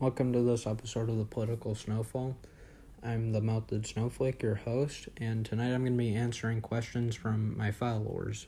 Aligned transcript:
Welcome 0.00 0.32
to 0.34 0.42
this 0.42 0.64
episode 0.64 1.10
of 1.10 1.18
the 1.18 1.24
Political 1.24 1.74
Snowfall. 1.74 2.36
I'm 3.02 3.32
the 3.32 3.40
Melted 3.40 3.84
Snowflake, 3.84 4.44
your 4.44 4.54
host, 4.54 5.08
and 5.16 5.44
tonight 5.44 5.74
I'm 5.74 5.80
going 5.80 5.94
to 5.94 5.98
be 5.98 6.14
answering 6.14 6.60
questions 6.60 7.16
from 7.16 7.58
my 7.58 7.72
followers. 7.72 8.46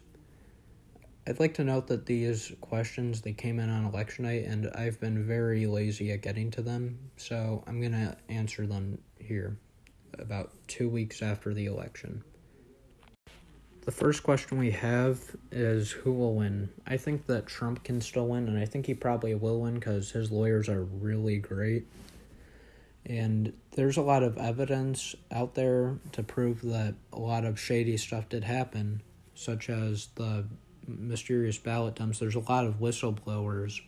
I'd 1.27 1.41
like 1.41 1.55
to 1.55 1.65
note 1.65 1.89
that 1.89 2.07
these 2.07 2.53
questions 2.61 3.23
they 3.23 3.33
came 3.33 3.59
in 3.59 3.69
on 3.69 3.85
election 3.85 4.27
night 4.27 4.45
and 4.45 4.71
I've 4.77 5.01
been 5.01 5.27
very 5.27 5.67
lazy 5.67 6.13
at 6.13 6.23
getting 6.23 6.53
to 6.53 6.63
them, 6.63 7.11
so 7.17 7.65
I'm 7.67 7.81
going 7.81 7.95
to 7.95 8.17
answer 8.29 8.65
them 8.65 9.01
here 9.19 9.59
about 10.21 10.53
2 10.69 10.89
weeks 10.89 11.21
after 11.21 11.53
the 11.53 11.67
election. 11.67 12.23
The 13.91 13.97
first 13.97 14.23
question 14.23 14.57
we 14.57 14.71
have 14.71 15.35
is 15.51 15.91
who 15.91 16.13
will 16.13 16.37
win? 16.37 16.69
I 16.87 16.97
think 16.97 17.27
that 17.27 17.49
Trump 17.49 17.83
can 17.83 18.01
still 18.01 18.29
win, 18.29 18.47
and 18.47 18.57
I 18.57 18.65
think 18.65 18.87
he 18.87 18.95
probably 18.95 19.35
will 19.35 19.63
win 19.63 19.81
because 19.81 20.13
his 20.13 20.31
lawyers 20.31 20.69
are 20.69 20.85
really 20.85 21.39
great. 21.39 21.89
And 23.05 23.53
there's 23.73 23.97
a 23.97 24.03
lot 24.03 24.23
of 24.23 24.39
evidence 24.39 25.17
out 25.33 25.57
there 25.57 25.99
to 26.13 26.23
prove 26.23 26.63
that 26.63 26.95
a 27.13 27.19
lot 27.19 27.45
of 27.45 27.59
shady 27.59 27.97
stuff 27.97 28.29
did 28.29 28.45
happen, 28.45 29.03
such 29.35 29.69
as 29.69 30.07
the 30.15 30.47
mysterious 30.87 31.59
ballot 31.59 31.97
dumps. 31.97 32.21
There's 32.21 32.37
a 32.37 32.49
lot 32.49 32.67
of 32.67 32.79
whistleblowers. 32.79 33.81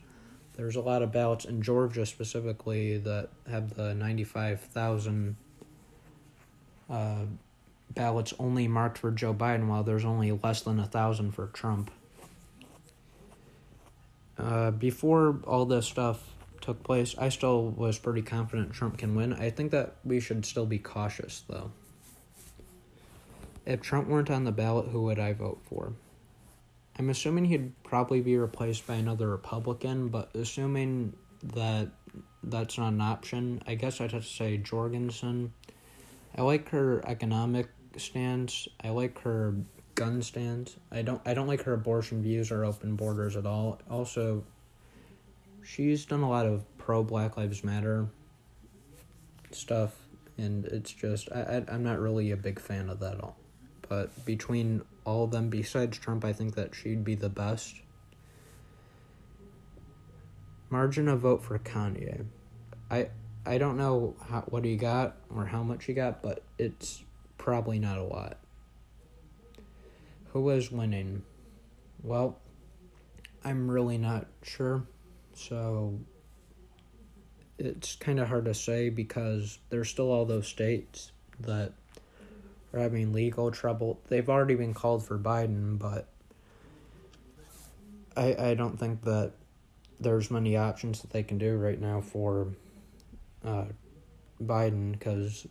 There's 0.57 0.75
a 0.75 0.81
lot 0.81 1.01
of 1.01 1.13
ballots 1.13 1.45
in 1.45 1.61
Georgia 1.61 2.05
specifically 2.05 2.97
that 2.97 3.29
have 3.49 3.73
the 3.75 3.93
95,000 3.93 5.37
uh, 6.89 7.19
ballots 7.95 8.33
only 8.39 8.67
marked 8.67 8.97
for 8.97 9.11
Joe 9.11 9.33
Biden, 9.33 9.67
while 9.67 9.83
there's 9.83 10.05
only 10.05 10.31
less 10.31 10.61
than 10.61 10.79
a 10.79 10.85
thousand 10.85 11.31
for 11.31 11.47
Trump. 11.47 11.91
Uh, 14.37 14.71
before 14.71 15.39
all 15.45 15.65
this 15.65 15.85
stuff 15.85 16.33
took 16.61 16.83
place, 16.83 17.15
I 17.17 17.29
still 17.29 17.69
was 17.69 17.99
pretty 17.99 18.21
confident 18.21 18.73
Trump 18.73 18.97
can 18.97 19.15
win. 19.15 19.33
I 19.33 19.49
think 19.49 19.71
that 19.71 19.95
we 20.03 20.19
should 20.19 20.45
still 20.45 20.65
be 20.65 20.79
cautious, 20.79 21.43
though. 21.47 21.71
If 23.65 23.81
Trump 23.81 24.07
weren't 24.07 24.29
on 24.29 24.43
the 24.43 24.51
ballot, 24.51 24.87
who 24.87 25.03
would 25.03 25.19
I 25.19 25.33
vote 25.33 25.61
for? 25.63 25.93
I'm 26.97 27.09
assuming 27.09 27.45
he'd 27.45 27.83
probably 27.83 28.21
be 28.21 28.37
replaced 28.37 28.85
by 28.85 28.95
another 28.95 29.29
Republican, 29.29 30.09
but 30.09 30.35
assuming 30.35 31.13
that 31.55 31.89
that's 32.43 32.77
not 32.77 32.93
an 32.93 33.01
option, 33.01 33.61
I 33.65 33.75
guess 33.75 33.99
I'd 33.99 34.11
have 34.11 34.23
to 34.23 34.29
say 34.29 34.57
Jorgensen. 34.57 35.53
I 36.35 36.41
like 36.41 36.69
her 36.69 37.01
economic 37.05 37.67
stance. 37.99 38.67
I 38.83 38.89
like 38.89 39.19
her 39.21 39.55
gun 39.95 40.21
stance. 40.21 40.75
I 40.91 41.01
don't 41.01 41.21
I 41.25 41.33
don't 41.33 41.47
like 41.47 41.63
her 41.63 41.73
abortion 41.73 42.21
views 42.21 42.51
or 42.51 42.65
open 42.65 42.95
borders 42.95 43.35
at 43.35 43.45
all. 43.45 43.79
Also, 43.89 44.43
she's 45.63 46.05
done 46.05 46.21
a 46.21 46.29
lot 46.29 46.45
of 46.45 46.65
pro 46.77 47.03
Black 47.03 47.37
Lives 47.37 47.63
Matter 47.63 48.07
stuff, 49.51 49.95
and 50.37 50.65
it's 50.65 50.91
just 50.91 51.31
I, 51.31 51.41
I 51.41 51.73
I'm 51.73 51.83
not 51.83 51.99
really 51.99 52.31
a 52.31 52.37
big 52.37 52.59
fan 52.59 52.89
of 52.89 52.99
that 52.99 53.21
all. 53.21 53.37
But 53.87 54.25
between 54.25 54.81
all 55.05 55.25
of 55.25 55.31
them, 55.31 55.49
besides 55.49 55.97
Trump, 55.97 56.25
I 56.25 56.33
think 56.33 56.55
that 56.55 56.73
she'd 56.73 57.03
be 57.03 57.15
the 57.15 57.29
best. 57.29 57.75
Margin 60.69 61.07
of 61.07 61.19
vote 61.19 61.43
for 61.43 61.59
Kanye. 61.59 62.25
I 62.89 63.09
I 63.45 63.57
don't 63.57 63.77
know 63.77 64.15
how, 64.29 64.41
what 64.41 64.63
he 64.63 64.75
got 64.77 65.17
or 65.29 65.45
how 65.45 65.63
much 65.63 65.85
he 65.85 65.93
got, 65.93 66.23
but 66.23 66.43
it's 66.57 67.03
probably 67.37 67.79
not 67.79 67.97
a 67.97 68.03
lot. 68.03 68.39
Who 70.29 70.49
is 70.49 70.71
winning? 70.71 71.23
Well, 72.01 72.39
I'm 73.43 73.69
really 73.69 73.97
not 73.97 74.27
sure. 74.41 74.83
So 75.35 75.99
it's 77.57 77.95
kind 77.95 78.19
of 78.19 78.27
hard 78.27 78.45
to 78.45 78.53
say 78.53 78.89
because 78.89 79.59
there's 79.69 79.89
still 79.89 80.11
all 80.11 80.25
those 80.25 80.47
states 80.47 81.11
that 81.41 81.73
are 82.73 82.79
having 82.79 83.13
legal 83.13 83.51
trouble. 83.51 83.99
They've 84.07 84.29
already 84.29 84.55
been 84.55 84.73
called 84.73 85.05
for 85.05 85.17
Biden, 85.17 85.77
but 85.77 86.07
I 88.17 88.35
I 88.37 88.53
don't 88.55 88.79
think 88.79 89.03
that 89.03 89.33
there's 89.99 90.31
many 90.31 90.57
options 90.57 91.01
that 91.01 91.11
they 91.11 91.23
can 91.23 91.37
do 91.37 91.55
right 91.55 91.79
now 91.79 92.01
for 92.01 92.47
uh, 93.45 93.65
Biden 94.41 94.91
because 94.93 95.47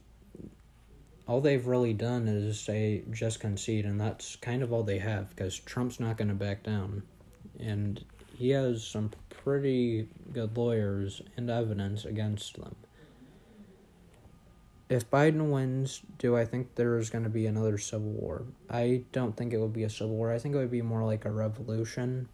all 1.33 1.41
they've 1.41 1.67
really 1.67 1.95
done 1.95 2.29
is 2.29 2.61
say 2.61 3.03
just 3.11 3.41
concede, 3.41 3.87
and 3.87 3.99
that's 3.99 4.37
kind 4.37 4.63
of 4.63 4.71
all 4.71 4.83
they 4.83 4.99
have 4.99 5.31
because 5.31 5.59
Trump's 5.59 5.99
not 5.99 6.19
going 6.19 6.29
to 6.29 6.35
back 6.35 6.63
down, 6.63 7.03
and 7.59 8.05
he 8.37 8.51
has 8.51 8.85
some 8.85 9.11
pretty 9.31 10.11
good 10.35 10.55
lawyers 10.55 11.23
and 11.39 11.49
evidence 11.49 12.05
against 12.05 12.61
them. 12.61 12.77
If 14.91 15.11
Biden 15.11 15.49
wins, 15.51 16.03
do 16.19 16.37
I 16.37 16.45
think 16.45 16.75
there 16.75 16.99
is 16.99 17.09
going 17.09 17.25
to 17.25 17.31
be 17.31 17.47
another 17.47 17.79
civil 17.79 18.11
war? 18.11 18.45
I 18.69 19.05
don't 19.13 19.35
think 19.35 19.55
it 19.55 19.59
would 19.59 19.73
be 19.73 19.85
a 19.85 19.91
civil 19.91 20.15
war. 20.15 20.31
I 20.31 20.39
think 20.39 20.55
it 20.55 20.59
would 20.59 20.71
be 20.71 20.83
more 20.83 21.03
like 21.03 21.25
a 21.25 21.31
revolution. 21.31 22.29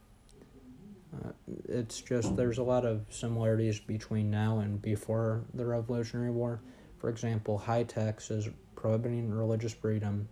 Uh, 1.14 1.30
it's 1.68 2.00
just 2.00 2.34
there's 2.34 2.58
a 2.58 2.64
lot 2.64 2.84
of 2.84 3.06
similarities 3.10 3.78
between 3.78 4.28
now 4.28 4.58
and 4.58 4.82
before 4.82 5.44
the 5.54 5.64
Revolutionary 5.64 6.32
War. 6.32 6.60
For 6.98 7.08
example, 7.08 7.58
high 7.58 7.84
taxes, 7.84 8.48
prohibiting 8.78 9.30
religious 9.30 9.74
freedom, 9.74 10.28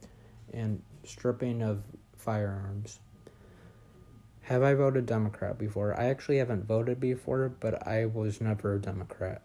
and 0.53 0.81
stripping 1.05 1.63
of 1.63 1.83
firearms. 2.17 3.01
Have 4.43 4.63
I 4.63 4.75
voted 4.75 5.05
Democrat 5.05 5.59
before? 5.59 5.99
I 5.99 6.07
actually 6.07 6.39
haven't 6.39 6.65
voted 6.65 7.01
before, 7.01 7.49
but 7.49 7.85
I 7.87 8.07
was 8.07 8.41
never 8.41 8.75
a 8.75 8.81
Democrat. 8.81 9.43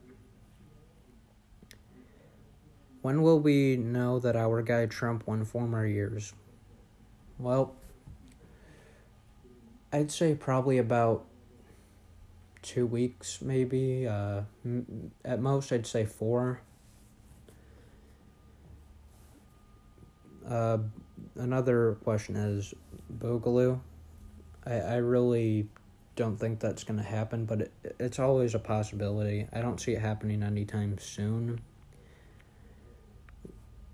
When 3.02 3.24
will 3.24 3.40
we 3.40 3.76
know 3.78 4.20
that 4.20 4.36
our 4.36 4.62
guy 4.62 4.86
Trump 4.86 5.26
won 5.26 5.44
four 5.46 5.68
more 5.68 5.88
years? 5.88 6.34
Well, 7.40 7.74
I'd 9.92 10.12
say 10.12 10.36
probably 10.36 10.78
about 10.78 11.26
two 12.62 12.86
weeks, 12.86 13.42
maybe. 13.42 14.08
Uh, 14.08 14.42
at 15.26 15.42
most, 15.42 15.72
I'd 15.72 15.88
say 15.88 16.06
four. 16.06 16.62
Uh, 20.52 20.80
another 21.38 21.98
question 22.04 22.36
is 22.36 22.74
Boogaloo. 23.20 23.80
I, 24.66 24.74
I 24.74 24.96
really 24.96 25.70
don't 26.18 26.38
think 26.38 26.60
that's 26.60 26.84
going 26.84 26.98
to 27.00 27.06
happen, 27.06 27.46
but 27.46 27.62
it, 27.62 27.72
it's 28.02 28.20
always 28.20 28.54
a 28.54 28.60
possibility. 28.60 29.48
I 29.54 29.62
don't 29.62 29.80
see 29.80 29.94
it 29.94 30.02
happening 30.02 30.44
anytime 30.44 30.98
soon. 30.98 31.62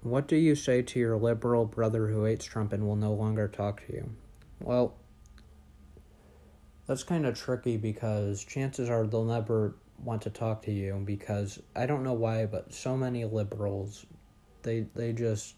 What 0.01 0.28
do 0.28 0.35
you 0.35 0.56
say 0.56 0.81
to 0.81 1.00
your 1.00 1.16
liberal 1.16 1.66
brother 1.66 2.07
who 2.07 2.23
hates 2.23 2.46
Trump 2.46 2.73
and 2.73 2.88
will 2.88 2.96
no 2.96 3.13
longer 3.13 3.47
talk 3.47 3.85
to 3.85 3.94
you? 3.94 4.09
Well, 4.59 4.96
that's 6.88 7.03
kind 7.03 7.28
of 7.28 7.38
tricky 7.38 7.78
because 7.78 8.44
chances 8.44 8.90
are 8.90 9.06
they'll 9.06 9.25
never 9.25 9.75
want 10.03 10.23
to 10.23 10.31
talk 10.31 10.63
to 10.63 10.72
you 10.72 11.03
because 11.06 11.62
I 11.75 11.85
don't 11.85 12.01
know 12.01 12.13
why, 12.13 12.47
but 12.47 12.73
so 12.73 12.97
many 12.97 13.25
liberals, 13.25 14.07
they 14.63 14.88
they 14.96 15.13
just 15.13 15.56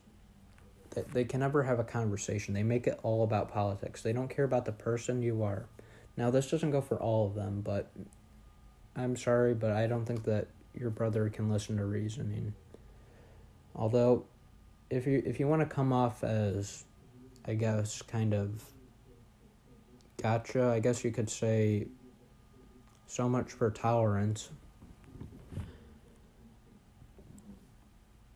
they, 0.92 1.04
they 1.14 1.24
can 1.24 1.40
never 1.40 1.64
have 1.64 1.80
a 1.80 1.84
conversation. 1.84 2.54
They 2.54 2.64
make 2.64 2.88
it 2.88 3.00
all 3.04 3.24
about 3.24 3.52
politics. 3.52 4.02
They 4.02 4.14
don't 4.14 4.30
care 4.30 4.46
about 4.46 4.66
the 4.66 4.72
person 4.72 5.22
you 5.22 5.44
are. 5.44 5.66
Now 6.18 6.32
this 6.32 6.50
doesn't 6.50 6.72
go 6.72 6.82
for 6.82 6.98
all 6.98 7.28
of 7.28 7.36
them, 7.36 7.62
but 7.62 7.92
I'm 8.96 9.16
sorry, 9.16 9.54
but 9.54 9.72
I 9.72 9.88
don't 9.88 10.06
think 10.06 10.24
that 10.26 10.48
your 10.74 10.90
brother 10.90 11.30
can 11.30 11.50
listen 11.50 11.78
to 11.78 11.86
reasoning. 11.86 12.54
Although 13.76 14.26
if 14.90 15.06
you 15.06 15.22
if 15.26 15.40
you 15.40 15.48
want 15.48 15.62
to 15.62 15.66
come 15.66 15.94
off 15.94 16.24
as 16.24 16.84
I 17.46 17.54
guess 17.54 18.02
kind 18.02 18.34
of 18.34 18.64
gotcha, 20.22 20.68
I 20.68 20.80
guess 20.80 21.04
you 21.04 21.12
could 21.12 21.30
say 21.30 21.88
so 23.08 23.30
much 23.30 23.52
for 23.52 23.72
tolerance. 23.72 24.50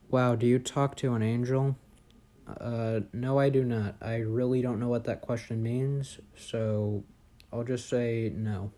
Wow, 0.10 0.36
do 0.36 0.46
you 0.46 0.60
talk 0.60 0.96
to 0.98 1.16
an 1.16 1.24
angel? 1.24 1.76
Uh, 2.48 3.02
no, 3.14 3.40
I 3.40 3.50
do 3.50 3.64
not. 3.64 3.96
I 4.02 4.18
really 4.18 4.62
don't 4.62 4.80
know 4.80 4.90
what 4.90 5.06
that 5.06 5.22
question 5.22 5.64
means, 5.64 6.20
so 6.36 7.04
I'll 7.52 7.64
just 7.64 7.88
say 7.90 8.32
no. 8.36 8.72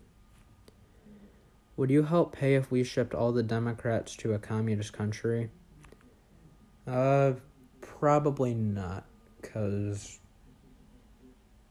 Would 1.76 1.90
you 1.90 2.04
help 2.04 2.32
pay 2.32 2.54
if 2.54 2.70
we 2.70 2.84
shipped 2.84 3.12
all 3.12 3.32
the 3.32 3.42
Democrats 3.42 4.16
to 4.16 4.32
a 4.32 4.38
communist 4.38 4.92
country? 4.92 5.50
Uh, 6.86 7.32
probably 7.80 8.54
not, 8.54 9.04
because 9.42 10.20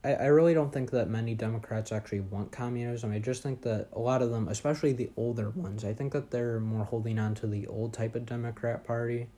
I, 0.04 0.14
I 0.14 0.26
really 0.26 0.54
don't 0.54 0.72
think 0.72 0.92
that 0.92 1.10
many 1.10 1.34
Democrats 1.34 1.92
actually 1.92 2.20
want 2.20 2.52
communism. 2.52 3.12
I 3.12 3.20
just 3.20 3.42
think 3.42 3.62
that 3.64 3.88
a 3.94 4.00
lot 4.00 4.22
of 4.22 4.30
them, 4.30 4.48
especially 4.50 4.92
the 4.92 5.10
older 5.18 5.50
ones, 5.50 5.84
I 5.84 5.94
think 5.94 6.14
that 6.14 6.30
they're 6.30 6.60
more 6.60 6.84
holding 6.84 7.18
on 7.18 7.34
to 7.36 7.48
the 7.48 7.66
old 7.68 7.94
type 7.94 8.16
of 8.16 8.26
Democrat 8.26 8.84
Party. 8.84 9.30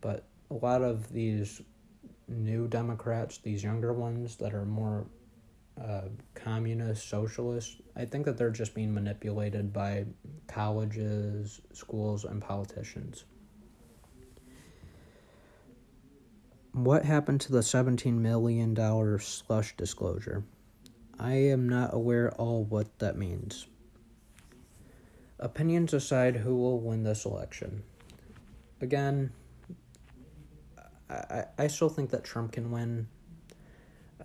But 0.00 0.24
a 0.50 0.54
lot 0.54 0.82
of 0.82 1.12
these 1.12 1.60
new 2.28 2.68
Democrats, 2.68 3.38
these 3.38 3.62
younger 3.64 3.92
ones 3.92 4.36
that 4.36 4.54
are 4.54 4.64
more 4.64 5.06
uh, 5.82 6.08
communist, 6.34 7.08
socialist. 7.08 7.80
I 7.96 8.04
think 8.04 8.24
that 8.26 8.36
they're 8.36 8.50
just 8.50 8.74
being 8.74 8.92
manipulated 8.92 9.72
by 9.72 10.06
colleges, 10.46 11.60
schools, 11.72 12.24
and 12.24 12.42
politicians. 12.42 13.24
What 16.72 17.04
happened 17.04 17.40
to 17.42 17.52
the 17.52 17.60
$17 17.60 18.12
million 18.14 18.76
slush 19.18 19.76
disclosure? 19.76 20.44
I 21.18 21.34
am 21.34 21.68
not 21.68 21.92
aware 21.92 22.30
all 22.32 22.64
what 22.64 22.98
that 23.00 23.16
means. 23.16 23.66
Opinions 25.40 25.92
aside, 25.92 26.36
who 26.36 26.56
will 26.56 26.80
win 26.80 27.02
this 27.02 27.24
election? 27.24 27.82
Again, 28.80 29.32
I, 31.10 31.44
I 31.56 31.66
still 31.68 31.88
think 31.88 32.10
that 32.10 32.24
Trump 32.24 32.52
can 32.52 32.70
win. 32.70 33.08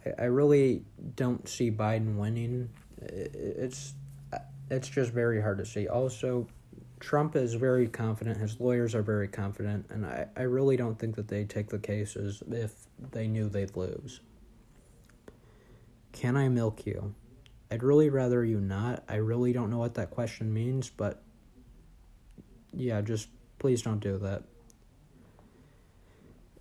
I, 0.05 0.23
I 0.23 0.25
really 0.25 0.83
don't 1.15 1.47
see 1.47 1.71
Biden 1.71 2.15
winning. 2.17 2.69
It's 3.01 3.93
it's 4.69 4.87
just 4.89 5.11
very 5.11 5.41
hard 5.41 5.57
to 5.59 5.65
see. 5.65 5.87
Also, 5.87 6.47
Trump 6.99 7.35
is 7.35 7.53
very 7.53 7.87
confident. 7.87 8.37
His 8.37 8.59
lawyers 8.59 8.95
are 8.95 9.03
very 9.03 9.27
confident, 9.27 9.85
and 9.89 10.05
I, 10.05 10.27
I 10.35 10.43
really 10.43 10.77
don't 10.77 10.97
think 10.97 11.15
that 11.17 11.27
they'd 11.27 11.49
take 11.49 11.69
the 11.69 11.79
cases 11.79 12.41
if 12.49 12.73
they 13.11 13.27
knew 13.27 13.49
they'd 13.49 13.75
lose. 13.75 14.21
Can 16.13 16.37
I 16.37 16.47
milk 16.47 16.85
you? 16.85 17.13
I'd 17.69 17.83
really 17.83 18.09
rather 18.09 18.45
you 18.45 18.61
not. 18.61 19.03
I 19.09 19.15
really 19.15 19.51
don't 19.51 19.69
know 19.69 19.79
what 19.79 19.95
that 19.95 20.11
question 20.11 20.53
means, 20.53 20.89
but 20.89 21.21
yeah, 22.71 23.01
just 23.01 23.27
please 23.59 23.81
don't 23.81 23.99
do 23.99 24.17
that. 24.19 24.43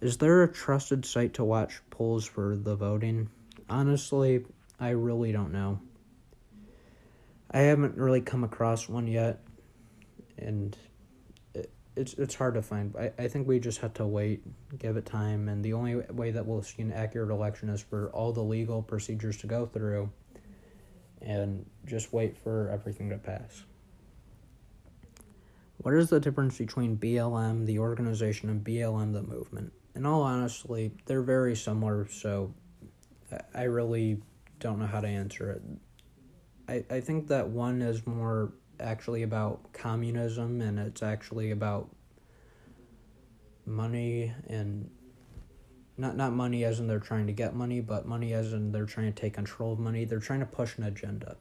Is 0.03 0.17
there 0.17 0.43
a 0.43 0.53
trusted 0.53 1.05
site 1.05 1.35
to 1.35 1.45
watch 1.45 1.81
polls 1.91 2.27
for 2.27 2.57
the 2.57 2.75
voting? 2.75 3.31
Honestly, 3.71 4.45
I 4.81 4.91
really 4.91 5.31
don't 5.31 5.53
know. 5.53 5.79
I 7.53 7.61
haven't 7.61 7.97
really 7.97 8.21
come 8.21 8.43
across 8.43 8.89
one 8.89 9.07
yet, 9.07 9.45
and 10.37 10.77
it, 11.55 11.71
it's 11.95 12.15
it's 12.15 12.35
hard 12.35 12.55
to 12.55 12.63
find. 12.63 12.97
I, 12.97 13.13
I 13.17 13.29
think 13.29 13.47
we 13.47 13.61
just 13.61 13.81
have 13.83 13.95
to 13.95 14.05
wait, 14.05 14.43
give 14.77 14.97
it 14.97 15.07
time, 15.07 15.49
and 15.49 15.65
the 15.65 15.75
only 15.75 15.95
way 15.95 16.33
that 16.33 16.47
we'll 16.47 16.63
see 16.63 16.83
an 16.83 16.93
accurate 16.93 17.31
election 17.31 17.69
is 17.69 17.81
for 17.81 18.11
all 18.11 18.33
the 18.33 18.43
legal 18.43 18.83
procedures 18.83 19.37
to 19.37 19.47
go 19.47 19.67
through 19.67 20.11
and 21.21 21.65
just 21.87 22.13
wait 22.13 22.37
for 22.37 22.69
everything 22.71 23.11
to 23.11 23.19
pass. 23.19 23.63
What 25.77 25.95
is 25.95 26.11
the 26.11 26.19
difference 26.19 26.59
between 26.59 26.97
BLM, 26.97 27.67
the 27.67 27.79
organization, 27.79 28.51
and 28.51 28.65
BLM, 28.65 29.13
the 29.13 29.23
movement? 29.23 29.73
In 29.94 30.06
all 30.06 30.23
honestly, 30.23 30.93
they're 31.06 31.23
very 31.23 31.55
similar, 31.55 32.09
so 32.09 32.55
I 33.55 33.65
really 33.65 34.23
don't 34.59 34.79
know 34.79 34.87
how 34.87 35.00
to 35.00 35.09
answer 35.09 35.50
it. 35.50 35.62
I, 36.69 36.94
I 36.94 37.00
think 37.00 37.29
that 37.29 37.49
one 37.49 37.83
is 37.83 38.06
more 38.06 38.53
actually 38.81 39.23
about 39.23 39.73
communism 39.73 40.61
and 40.61 40.79
it's 40.79 41.03
actually 41.03 41.50
about 41.50 41.89
money 43.67 44.33
and 44.49 44.91
not 45.99 46.17
not 46.17 46.33
money 46.33 46.65
as 46.65 46.81
in 46.81 46.87
they're 46.87 46.99
trying 46.99 47.27
to 47.27 47.33
get 47.33 47.55
money, 47.55 47.81
but 47.81 48.06
money 48.06 48.33
as 48.33 48.53
in 48.53 48.73
they're 48.73 48.87
trying 48.87 49.12
to 49.12 49.21
take 49.21 49.35
control 49.35 49.73
of 49.73 49.79
money. 49.79 50.05
They're 50.05 50.19
trying 50.19 50.41
to 50.41 50.47
push 50.47 50.79
an 50.79 50.85
agenda. 50.85 51.37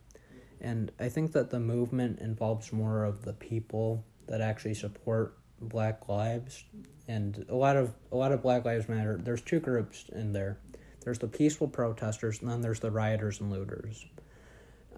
And 0.59 0.91
I 0.99 1.09
think 1.09 1.31
that 1.31 1.49
the 1.49 1.59
movement 1.59 2.19
involves 2.19 2.71
more 2.71 3.03
of 3.03 3.23
the 3.23 3.33
people 3.33 4.05
that 4.27 4.41
actually 4.41 4.75
support 4.75 5.37
black 5.61 6.09
lives 6.09 6.63
and 7.07 7.45
a 7.49 7.55
lot 7.55 7.77
of 7.77 7.93
a 8.11 8.15
lot 8.15 8.31
of 8.31 8.41
black 8.41 8.65
lives 8.65 8.89
matter. 8.89 9.19
There's 9.21 9.41
two 9.41 9.59
groups 9.59 10.05
in 10.11 10.33
there. 10.33 10.57
There's 11.03 11.19
the 11.19 11.27
peaceful 11.27 11.67
protesters 11.67 12.41
and 12.41 12.49
then 12.49 12.61
there's 12.61 12.79
the 12.79 12.91
rioters 12.91 13.39
and 13.39 13.51
looters. 13.51 14.05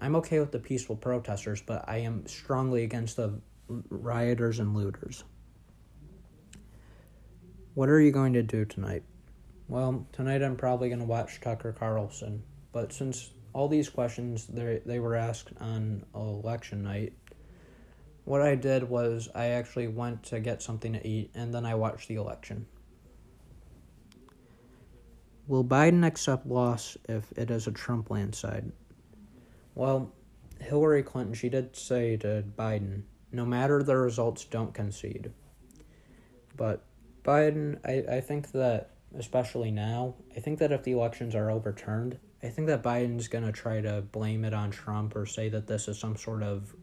I'm 0.00 0.16
okay 0.16 0.40
with 0.40 0.52
the 0.52 0.58
peaceful 0.58 0.96
protesters 0.96 1.62
but 1.62 1.84
i 1.88 1.98
am 1.98 2.26
strongly 2.26 2.82
against 2.84 3.16
the 3.16 3.40
rioters 3.68 4.58
and 4.58 4.74
looters. 4.74 5.24
What 7.74 7.88
are 7.88 8.00
you 8.00 8.12
going 8.12 8.34
to 8.34 8.42
do 8.42 8.64
tonight? 8.64 9.02
Well, 9.66 10.06
tonight 10.12 10.42
I'm 10.42 10.56
probably 10.56 10.88
going 10.88 11.00
to 11.00 11.06
watch 11.06 11.40
Tucker 11.40 11.72
Carlson. 11.72 12.42
But 12.72 12.92
since 12.92 13.30
all 13.52 13.68
these 13.68 13.88
questions 13.88 14.46
they 14.46 14.80
they 14.84 14.98
were 14.98 15.14
asked 15.14 15.52
on 15.60 16.04
election 16.14 16.82
night, 16.82 17.12
what 18.24 18.42
I 18.42 18.54
did 18.54 18.84
was 18.84 19.28
I 19.34 19.46
actually 19.46 19.88
went 19.88 20.22
to 20.24 20.40
get 20.40 20.62
something 20.62 20.92
to 20.94 21.06
eat 21.06 21.30
and 21.34 21.52
then 21.52 21.66
I 21.66 21.74
watched 21.74 22.08
the 22.08 22.16
election. 22.16 22.66
Will 25.46 25.64
Biden 25.64 26.06
accept 26.06 26.46
loss 26.46 26.96
if 27.08 27.30
it 27.36 27.50
is 27.50 27.66
a 27.66 27.72
Trump 27.72 28.10
landslide? 28.10 28.72
Well, 29.74 30.12
Hillary 30.60 31.02
Clinton, 31.02 31.34
she 31.34 31.50
did 31.50 31.76
say 31.76 32.16
to 32.18 32.44
Biden, 32.56 33.02
no 33.30 33.44
matter 33.44 33.82
the 33.82 33.96
results, 33.96 34.44
don't 34.44 34.72
concede. 34.72 35.32
But 36.56 36.84
Biden, 37.24 37.78
I, 37.84 38.16
I 38.16 38.20
think 38.20 38.52
that 38.52 38.94
especially 39.18 39.70
now. 39.70 40.14
I 40.36 40.40
think 40.40 40.58
that 40.58 40.72
if 40.72 40.82
the 40.82 40.92
elections 40.92 41.34
are 41.34 41.50
overturned, 41.50 42.18
I 42.42 42.48
think 42.48 42.68
that 42.68 42.82
Biden's 42.82 43.28
going 43.28 43.44
to 43.44 43.52
try 43.52 43.80
to 43.80 44.02
blame 44.02 44.44
it 44.44 44.54
on 44.54 44.70
Trump 44.70 45.16
or 45.16 45.26
say 45.26 45.48
that 45.48 45.66
this 45.66 45.88
is 45.88 45.98
some 45.98 46.16
sort 46.16 46.42
of 46.42 46.74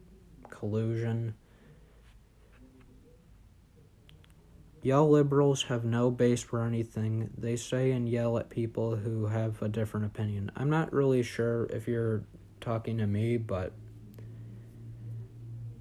collusion. 0.62 1.34
Y'all 4.84 5.10
liberals 5.10 5.64
have 5.64 5.84
no 5.84 6.12
base 6.12 6.44
for 6.44 6.64
anything. 6.64 7.32
They 7.36 7.56
say 7.56 7.92
and 7.92 8.08
yell 8.08 8.38
at 8.38 8.52
people 8.52 8.96
who 8.96 9.26
have 9.26 9.60
a 9.64 9.68
different 9.68 10.06
opinion. 10.06 10.52
I'm 10.56 10.70
not 10.70 10.94
really 10.94 11.24
sure 11.24 11.66
if 11.72 11.88
you're 11.88 12.24
talking 12.60 13.00
to 13.00 13.08
me, 13.08 13.38
but 13.38 13.74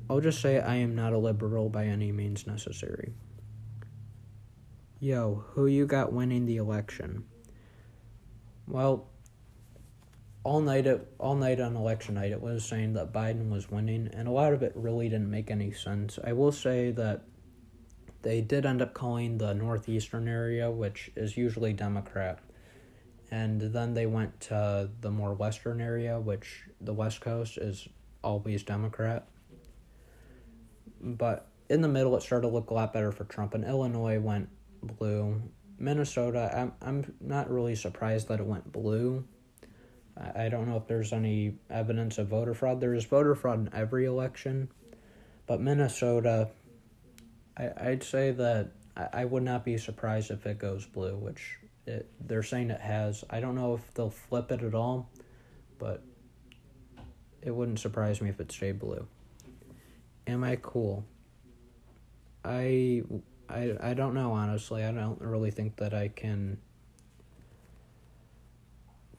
I'll 0.09 0.21
just 0.21 0.41
say 0.41 0.59
I 0.59 0.77
am 0.77 0.95
not 0.95 1.13
a 1.13 1.19
liberal 1.19 1.69
by 1.69 1.85
any 1.85 2.11
means 2.11 2.47
necessary. 2.47 3.13
Yo, 4.99 5.45
who 5.51 5.67
you 5.67 5.87
got 5.87 6.11
winning 6.11 6.47
the 6.47 6.57
election? 6.57 7.25
Well, 8.67 9.10
all 10.43 10.61
night 10.61 10.87
it, 10.87 11.07
all 11.19 11.37
night 11.37 11.61
on 11.61 11.77
election 11.77 12.15
night 12.15 12.33
it 12.33 12.41
was 12.41 12.65
saying 12.65 12.95
that 12.95 13.13
Biden 13.13 13.51
was 13.51 13.71
winning 13.71 14.09
and 14.13 14.27
a 14.27 14.31
lot 14.31 14.53
of 14.53 14.63
it 14.63 14.73
really 14.75 15.09
didn't 15.09 15.31
make 15.31 15.51
any 15.51 15.73
sense. 15.73 16.19
I 16.25 16.33
will 16.33 16.53
say 16.53 16.91
that 16.93 17.23
they 18.23 18.41
did 18.41 18.67
end 18.67 18.83
up 18.83 18.95
calling 18.95 19.39
the 19.39 19.55
northeastern 19.55 20.29
area, 20.29 20.71
which 20.71 21.11
is 21.17 21.37
usually 21.37 21.73
Democrat. 21.73 22.39
And 23.31 23.61
then 23.61 23.95
they 23.95 24.07
went 24.07 24.41
to 24.43 24.91
the 25.01 25.11
more 25.11 25.35
western 25.35 25.81
area, 25.81 26.19
which 26.19 26.65
the 26.81 26.93
West 26.93 27.21
Coast 27.21 27.59
is 27.59 27.89
always 28.23 28.63
Democrat. 28.63 29.27
But 31.01 31.47
in 31.69 31.81
the 31.81 31.89
middle, 31.89 32.17
it 32.17 32.23
started 32.23 32.49
to 32.49 32.53
look 32.53 32.71
a 32.71 32.75
lot 32.75 32.93
better 32.93 33.13
for 33.13 33.25
Trump, 33.25 33.55
and 33.55 33.65
Illinois 33.65 34.19
went 34.19 34.49
blue. 34.83 35.41
Minnesota, 35.79 36.51
I'm 36.55 36.73
I'm 36.83 37.15
not 37.21 37.51
really 37.51 37.77
surprised 37.77 38.29
that 38.29 38.41
it 38.41 38.47
went 38.47 38.71
blue. 38.71 39.25
I, 40.21 40.49
don't 40.49 40.69
know 40.69 40.77
if 40.77 40.87
there's 40.87 41.13
any 41.13 41.55
evidence 41.71 42.19
of 42.19 42.29
voter 42.29 42.55
fraud. 42.55 42.81
There 42.81 42.95
is 42.95 43.05
voter 43.05 43.35
fraud 43.35 43.61
in 43.61 43.75
every 43.75 44.05
election, 44.05 44.69
but 45.47 45.61
Minnesota, 45.61 46.49
I 47.57 47.71
I'd 47.77 48.03
say 48.03 48.31
that 48.33 48.73
I, 48.97 49.09
I 49.13 49.25
would 49.25 49.43
not 49.43 49.65
be 49.65 49.79
surprised 49.79 50.31
if 50.31 50.47
it 50.47 50.59
goes 50.59 50.87
blue, 50.87 51.17
which 51.17 51.59
it 51.87 52.11
they're 52.21 52.43
saying 52.43 52.71
it 52.71 52.81
has. 52.81 53.25
I 53.31 53.41
don't 53.41 53.55
know 53.55 53.75
if 53.75 53.95
they'll 53.95 54.11
flip 54.11 54.53
it 54.53 54.63
at 54.63 54.75
all, 54.75 55.09
but 55.79 56.03
it 57.43 57.55
wouldn't 57.55 57.79
surprise 57.79 58.21
me 58.21 58.29
if 58.29 58.41
it 58.41 58.53
stayed 58.53 58.79
blue. 58.79 59.07
Am 60.27 60.45
I 60.45 60.57
cool? 60.57 61.05
I 62.45 63.03
I 63.49 63.77
I 63.81 63.95
don't 63.95 64.15
know 64.15 64.33
honestly. 64.33 64.85
I 64.85 64.93
don't 64.93 65.21
really 65.21 65.51
think 65.51 65.77
that 65.77 65.95
I 65.95 66.09
can 66.09 66.59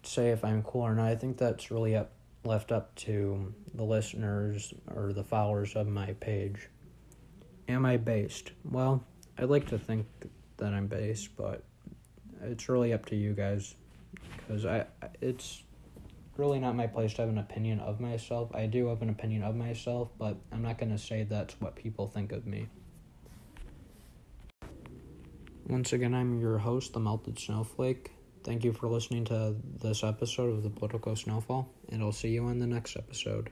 say 0.03 0.29
if 0.29 0.43
I'm 0.43 0.63
cool 0.63 0.81
or 0.81 0.96
not. 0.96 1.08
I 1.08 1.15
think 1.15 1.38
that's 1.38 1.72
really 1.72 1.96
up 1.96 2.12
left 2.43 2.72
up 2.72 2.96
to 2.96 3.53
the 3.75 3.84
listeners 3.84 4.74
or 4.96 5.13
the 5.13 5.24
followers 5.24 5.75
of 5.75 5.88
my 5.88 6.13
page. 6.13 6.70
Am 7.67 7.86
I 7.86 7.98
based? 7.98 8.51
Well, 8.63 9.03
I'd 9.38 9.50
like 9.50 9.67
to 9.67 9.77
think 9.77 10.08
that 10.58 10.74
I'm 10.74 10.88
based, 10.88 11.36
but 11.38 11.63
it's 12.41 12.67
really 12.67 12.93
up 12.93 13.05
to 13.08 13.15
you 13.15 13.34
guys 13.34 13.75
because 14.38 14.65
I 14.65 14.86
it's 15.22 15.63
really 16.38 16.60
not 16.60 16.75
my 16.75 16.88
place 16.88 17.13
to 17.13 17.22
have 17.22 17.29
an 17.29 17.38
opinion 17.38 17.79
of 17.79 18.00
myself. 18.00 18.53
I 18.53 18.65
do 18.65 18.88
have 18.88 19.01
an 19.01 19.10
opinion 19.10 19.43
of 19.43 19.55
myself, 19.55 20.10
but 20.17 20.38
I'm 20.51 20.63
not 20.63 20.77
going 20.77 20.91
to 20.91 20.98
say 20.98 21.24
that's 21.24 21.55
what 21.60 21.75
people 21.75 22.08
think 22.08 22.31
of 22.31 22.48
me. 22.48 22.67
Once 25.67 25.93
again, 25.93 26.13
I'm 26.13 26.39
your 26.39 26.58
host, 26.58 26.93
the 26.93 27.00
Melted 27.00 27.38
Snowflake. 27.38 28.12
Thank 28.44 28.64
you 28.64 28.74
for 28.74 28.88
listening 28.88 29.26
to 29.26 29.56
this 29.82 30.04
episode 30.04 30.50
of 30.50 30.64
the 30.64 30.70
Political 30.70 31.16
Snowfall, 31.16 31.70
and 31.90 32.02
I'll 32.02 32.12
see 32.12 32.30
you 32.30 32.46
on 32.46 32.58
the 32.58 32.68
next 32.68 32.96
episode. 32.96 33.52